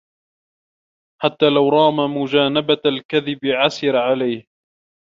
[1.21, 4.47] حَتَّى لَوْ رَامَ مُجَانَبَةَ الْكَذِبِ عَسِرَ عَلَيْهِ